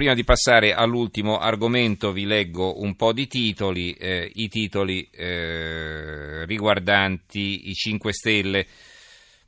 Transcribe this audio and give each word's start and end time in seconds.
Prima 0.00 0.14
di 0.14 0.24
passare 0.24 0.72
all'ultimo 0.72 1.36
argomento 1.36 2.10
vi 2.10 2.24
leggo 2.24 2.80
un 2.80 2.96
po' 2.96 3.12
di 3.12 3.26
titoli, 3.26 3.92
eh, 3.92 4.30
i 4.34 4.48
titoli 4.48 5.06
eh, 5.10 6.46
riguardanti 6.46 7.68
i 7.68 7.74
5 7.74 8.10
Stelle. 8.10 8.66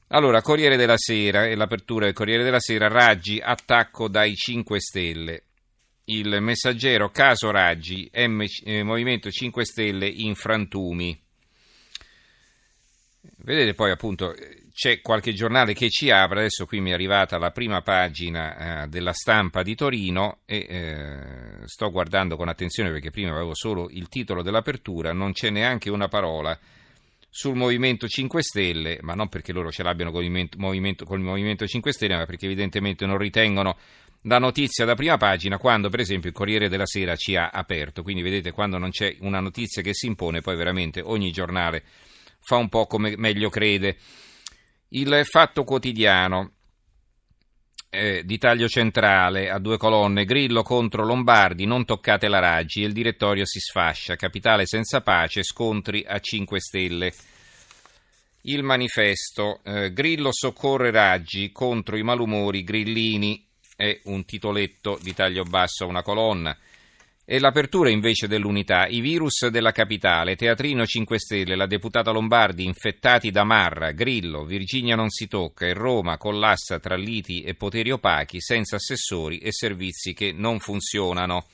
Allora, 0.09 0.43
Corriere 0.43 0.77
della 0.77 0.99
Sera 0.99 1.46
e 1.46 1.54
l'apertura 1.54 2.04
del 2.04 2.12
Corriere 2.12 2.43
della 2.45 2.61
Sera, 2.61 2.88
Raggi, 2.88 3.41
attacco 3.43 4.09
dai 4.09 4.35
5 4.35 4.79
Stelle. 4.79 5.43
Il 6.04 6.37
messaggero, 6.43 7.09
caso 7.09 7.50
Raggi, 7.50 8.11
M, 8.12 8.45
eh, 8.64 8.82
Movimento 8.82 9.30
5 9.30 9.64
Stelle 9.64 10.07
in 10.07 10.34
frantumi. 10.34 11.19
Vedete 13.39 13.73
poi 13.73 13.91
appunto 13.91 14.34
c'è 14.73 15.00
qualche 15.00 15.32
giornale 15.34 15.75
che 15.75 15.91
ci 15.91 16.11
apre, 16.11 16.41
adesso 16.41 16.64
qui 16.66 16.80
mi 16.80 16.91
è 16.91 16.95
arrivata 16.95 17.38
la 17.38 17.50
prima 17.50 17.82
pagina 17.82 18.84
eh, 18.84 18.88
della 18.88 19.12
stampa 19.12 19.62
di 19.62 19.75
Torino 19.75 20.38
e 20.46 20.66
eh, 20.68 21.66
sto 21.66 21.91
guardando 21.91 22.37
con 22.37 22.48
attenzione 22.48 22.91
perché 22.91 23.11
prima 23.11 23.30
avevo 23.30 23.55
solo 23.55 23.88
il 23.91 24.09
titolo 24.09 24.42
dell'apertura, 24.42 25.12
non 25.12 25.33
c'è 25.33 25.50
neanche 25.50 25.91
una 25.91 26.09
parola 26.09 26.59
sul 27.28 27.55
Movimento 27.55 28.09
5 28.09 28.42
Stelle, 28.42 28.98
ma 29.02 29.14
non 29.14 29.28
perché 29.28 29.52
loro 29.52 29.70
ce 29.70 29.83
l'abbiano 29.83 30.11
con 30.11 30.23
il 30.23 30.48
Movimento, 30.56 31.05
con 31.05 31.19
il 31.19 31.25
Movimento 31.25 31.66
5 31.66 31.92
Stelle, 31.92 32.16
ma 32.16 32.27
perché 32.27 32.47
evidentemente 32.47 33.06
non 33.06 33.19
ritengono 33.19 33.77
la 34.23 34.39
notizia 34.39 34.84
da 34.84 34.95
prima 34.95 35.16
pagina 35.16 35.59
quando 35.59 35.89
per 35.89 36.00
esempio 36.00 36.28
il 36.28 36.34
Corriere 36.34 36.69
della 36.69 36.86
Sera 36.86 37.16
ci 37.16 37.36
ha 37.36 37.48
aperto, 37.48 38.02
quindi 38.02 38.23
vedete 38.23 38.52
quando 38.52 38.78
non 38.78 38.91
c'è 38.91 39.16
una 39.20 39.41
notizia 39.41 39.83
che 39.83 39.95
si 39.95 40.06
impone 40.06 40.41
poi 40.41 40.56
veramente 40.56 41.00
ogni 41.00 41.30
giornale 41.30 41.83
fa 42.42 42.56
un 42.56 42.69
po' 42.69 42.86
come 42.86 43.14
meglio 43.16 43.48
crede. 43.48 43.97
Il 44.95 45.23
Fatto 45.24 45.64
Quotidiano 45.64 46.51
eh, 47.88 48.23
di 48.27 48.37
taglio 48.37 48.69
centrale 48.69 49.48
a 49.48 49.59
due 49.59 49.78
colonne, 49.78 50.27
Grillo 50.27 50.62
contro 50.62 51.02
Lombardi, 51.06 51.64
non 51.64 51.87
toccate 51.87 52.28
la 52.28 52.41
Raggi, 52.41 52.83
il 52.83 52.92
direttorio 52.92 53.47
si 53.47 53.59
sfascia, 53.59 54.16
capitale 54.16 54.67
senza 54.67 55.00
pace, 55.00 55.42
scontri 55.44 56.05
a 56.06 56.19
5 56.19 56.61
stelle. 56.61 57.14
Il 58.42 58.62
manifesto, 58.64 59.61
eh, 59.64 59.94
Grillo 59.94 60.28
soccorre 60.30 60.91
Raggi 60.91 61.52
contro 61.52 61.97
i 61.97 62.02
malumori 62.02 62.62
grillini, 62.62 63.42
è 63.74 63.98
un 64.05 64.27
titoletto 64.27 64.98
di 65.00 65.14
taglio 65.14 65.45
basso 65.45 65.84
a 65.84 65.86
una 65.86 66.02
colonna. 66.02 66.55
E 67.25 67.39
l'apertura 67.39 67.89
invece 67.89 68.27
dell'unità, 68.27 68.89
i 68.89 69.01
virus 69.01 69.47
della 69.47 69.70
capitale, 69.70 70.34
Teatrino 70.34 70.84
5 70.84 71.20
Stelle, 71.20 71.55
la 71.55 71.67
deputata 71.67 72.11
Lombardi 72.11 72.64
infettati 72.64 73.31
da 73.31 73.45
Marra, 73.45 73.92
Grillo, 73.92 74.45
Virginia 74.45 74.97
non 74.97 75.09
si 75.09 75.29
tocca 75.29 75.64
e 75.64 75.73
Roma 75.73 76.19
collassa 76.19 76.81
tra 76.81 76.97
liti 76.97 77.42
e 77.42 77.55
poteri 77.55 77.92
opachi 77.92 78.41
senza 78.41 78.75
assessori 78.75 79.39
e 79.39 79.53
servizi 79.53 80.14
che 80.14 80.33
non 80.33 80.59
funzionano. 80.59 81.47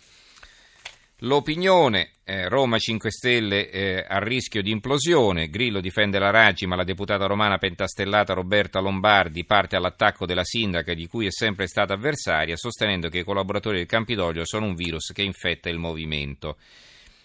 L'opinione, 1.23 2.11
eh, 2.23 2.49
Roma 2.49 2.79
5 2.79 3.11
Stelle 3.11 3.71
eh, 3.71 4.07
a 4.07 4.21
rischio 4.21 4.63
di 4.63 4.71
implosione, 4.71 5.49
Grillo 5.49 5.81
difende 5.81 6.21
la 6.21 6.31
Raggi 6.31 6.65
ma 6.65 6.77
la 6.77 6.85
deputata 6.85 7.27
romana 7.27 7.59
pentastellata 7.59 8.35
Roberta 8.35 8.79
Lombardi 8.79 9.45
parte 9.45 9.75
all'attacco 9.75 10.27
della 10.27 10.45
sindaca 10.45 10.95
di 10.95 11.09
cui 11.09 11.27
è 11.27 11.33
sempre 11.33 11.67
stata 11.67 11.95
avversaria 11.95 12.55
sostenendo 12.55 13.09
che 13.09 13.19
i 13.19 13.25
collaboratori 13.25 13.79
del 13.79 13.87
Campidoglio 13.87 14.45
sono 14.45 14.67
un 14.67 14.77
virus 14.77 15.11
che 15.13 15.23
infetta 15.23 15.69
il 15.69 15.79
movimento. 15.79 16.57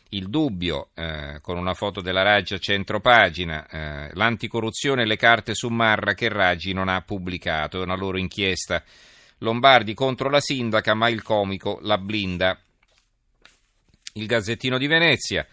Il 0.10 0.28
dubbio, 0.28 0.90
eh, 0.96 1.38
con 1.42 1.60
una 1.60 1.76
foto 1.76 2.02
della 2.02 2.24
Raggi 2.24 2.56
a 2.56 2.60
centro 2.60 3.00
pagina, 3.00 3.68
eh, 3.68 4.10
l'anticorruzione 4.14 5.04
e 5.04 5.06
le 5.06 5.18
carte 5.18 5.54
su 5.54 5.70
Marra 5.70 6.16
che 6.16 6.30
Raggi 6.30 6.74
non 6.74 6.88
ha 6.88 7.00
pubblicato, 7.02 7.80
è 7.80 7.84
una 7.84 7.96
loro 7.96 8.18
inchiesta. 8.18 8.84
Lombardi 9.40 9.94
contro 9.94 10.32
la 10.32 10.40
sindaca 10.40 10.96
ma 10.96 11.10
il 11.10 11.22
comico 11.22 11.78
la 11.84 12.00
blinda 12.00 12.60
il 14.14 14.28
Gazzettino 14.28 14.78
di 14.78 14.88
Venezia. 14.88 15.46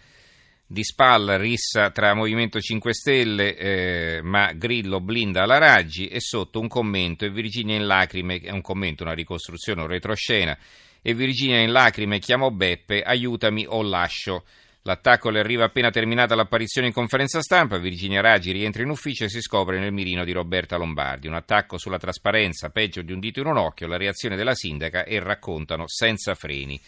Di 0.66 0.84
spalla 0.84 1.36
rissa 1.36 1.90
tra 1.90 2.14
Movimento 2.14 2.60
5 2.60 2.94
Stelle, 2.94 3.56
eh, 3.56 4.20
ma 4.22 4.52
Grillo 4.52 5.00
blinda 5.00 5.44
la 5.44 5.58
Raggi 5.58 6.06
e 6.06 6.20
sotto 6.20 6.60
un 6.60 6.68
commento 6.68 7.24
e 7.24 7.30
Virginia 7.30 7.74
in 7.74 7.86
lacrime, 7.86 8.38
è 8.38 8.50
un 8.50 8.60
commento, 8.60 9.02
una 9.02 9.14
ricostruzione, 9.14 9.80
un 9.80 9.88
retroscena, 9.88 10.56
e 11.02 11.14
Virginia 11.14 11.58
in 11.60 11.72
lacrime 11.72 12.20
chiamò 12.20 12.50
Beppe, 12.50 13.02
aiutami 13.02 13.64
o 13.66 13.82
lascio. 13.82 14.44
L'attacco 14.82 15.30
le 15.30 15.40
arriva 15.40 15.64
appena 15.64 15.90
terminata 15.90 16.36
l'apparizione 16.36 16.86
in 16.86 16.92
conferenza 16.92 17.42
stampa, 17.42 17.78
Virginia 17.78 18.20
Raggi 18.20 18.52
rientra 18.52 18.82
in 18.82 18.90
ufficio 18.90 19.24
e 19.24 19.28
si 19.28 19.40
scopre 19.40 19.80
nel 19.80 19.92
mirino 19.92 20.22
di 20.24 20.32
Roberta 20.32 20.76
Lombardi. 20.76 21.26
Un 21.26 21.34
attacco 21.34 21.78
sulla 21.78 21.98
trasparenza, 21.98 22.70
peggio 22.70 23.02
di 23.02 23.12
un 23.12 23.18
dito 23.18 23.40
in 23.40 23.46
un 23.46 23.56
occhio, 23.56 23.88
la 23.88 23.96
reazione 23.96 24.36
della 24.36 24.54
sindaca 24.54 25.04
e 25.04 25.18
raccontano 25.18 25.84
senza 25.88 26.34
freni 26.34 26.80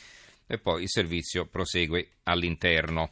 e 0.53 0.59
poi 0.59 0.83
il 0.83 0.91
servizio 0.91 1.47
prosegue 1.47 2.19
all'interno. 2.25 3.11